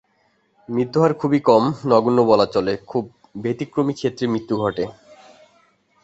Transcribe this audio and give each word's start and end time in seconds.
মৃত্যুহার 0.69 1.13
খুবই 1.13 1.39
কম, 1.39 1.63
নগণ্য 1.85 2.19
বলা 2.21 2.45
চলে, 2.45 2.73
খুব 2.87 3.03
ব্যতিক্রমী 3.35 3.93
ক্ষেত্রে 3.93 4.25
মৃত্যু 4.27 4.55
ঘটে। 4.57 4.83